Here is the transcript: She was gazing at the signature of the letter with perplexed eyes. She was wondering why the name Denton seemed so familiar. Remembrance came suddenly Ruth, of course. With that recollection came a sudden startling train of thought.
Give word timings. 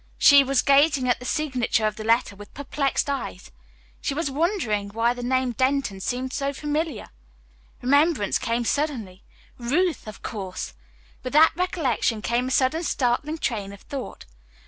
She 0.17 0.43
was 0.43 0.63
gazing 0.63 1.07
at 1.09 1.19
the 1.19 1.25
signature 1.27 1.85
of 1.85 1.95
the 1.95 2.03
letter 2.03 2.35
with 2.35 2.55
perplexed 2.55 3.07
eyes. 3.07 3.51
She 4.01 4.15
was 4.15 4.31
wondering 4.31 4.89
why 4.89 5.13
the 5.13 5.21
name 5.21 5.51
Denton 5.51 5.99
seemed 5.99 6.33
so 6.33 6.53
familiar. 6.53 7.11
Remembrance 7.83 8.39
came 8.39 8.65
suddenly 8.65 9.21
Ruth, 9.59 10.07
of 10.07 10.23
course. 10.23 10.73
With 11.21 11.33
that 11.33 11.51
recollection 11.55 12.23
came 12.23 12.47
a 12.47 12.49
sudden 12.49 12.81
startling 12.81 13.37
train 13.37 13.71
of 13.71 13.81
thought. 13.81 14.25